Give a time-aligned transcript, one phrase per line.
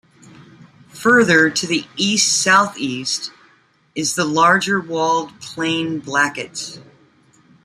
[0.95, 3.31] Further to the east-southeast
[3.93, 6.79] is the larger walled plain Blackett.